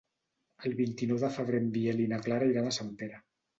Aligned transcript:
El 0.69 0.73
vint-i-nou 0.79 1.19
de 1.25 1.29
febrer 1.37 1.61
en 1.65 1.69
Biel 1.77 2.03
i 2.07 2.09
na 2.17 2.21
Clara 2.27 2.51
iran 2.57 2.73
a 2.73 2.75
Sempere. 2.81 3.25